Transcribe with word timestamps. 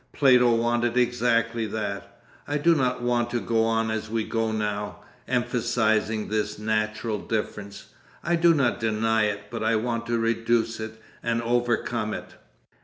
Plato 0.13 0.55
wanted 0.55 0.97
exactly 0.97 1.67
that. 1.67 2.19
I 2.47 2.57
do 2.57 2.73
not 2.73 3.03
want 3.03 3.29
to 3.29 3.39
go 3.39 3.65
on 3.65 3.91
as 3.91 4.09
we 4.09 4.23
go 4.23 4.51
now, 4.51 5.01
emphasising 5.27 6.27
this 6.27 6.57
natural 6.57 7.19
difference; 7.19 7.89
I 8.23 8.35
do 8.35 8.55
not 8.55 8.79
deny 8.79 9.25
it, 9.25 9.51
but 9.51 9.61
I 9.63 9.75
want 9.75 10.07
to 10.07 10.17
reduce 10.17 10.79
it 10.79 10.99
and 11.21 11.39
overcome 11.43 12.15
it. 12.15 12.33